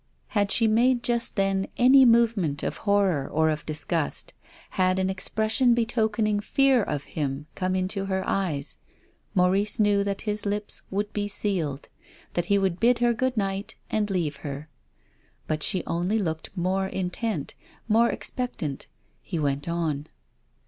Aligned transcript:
Had 0.29 0.49
she 0.51 0.65
made 0.65 1.03
just 1.03 1.35
then 1.35 1.67
any 1.77 2.05
movement 2.05 2.63
of 2.63 2.77
horror 2.89 3.29
or 3.31 3.51
of 3.51 3.67
disgust, 3.67 4.33
had 4.71 4.97
an 4.97 5.11
expression 5.11 5.75
betokening 5.75 6.39
fear 6.39 6.81
of 6.81 7.03
him 7.03 7.45
come 7.53 7.75
into 7.75 8.05
her 8.05 8.23
eyes, 8.25 8.77
Maurice 9.35 9.79
knew 9.79 10.03
that 10.03 10.21
his 10.21 10.43
lips 10.43 10.81
would 10.89 11.13
be 11.13 11.27
sealed, 11.27 11.87
that 12.33 12.47
he 12.47 12.57
would 12.57 12.79
bid 12.79 12.97
her 12.97 13.13
good 13.13 13.37
night 13.37 13.75
and 13.91 14.09
leave 14.09 14.37
her. 14.37 14.69
But 15.45 15.61
she 15.61 15.83
only 15.85 16.17
looked 16.17 16.49
more 16.57 16.87
intent, 16.87 17.53
more 17.87 18.09
expectant. 18.09 18.87
He 19.21 19.37
went 19.37 19.69
on. 19.69 20.07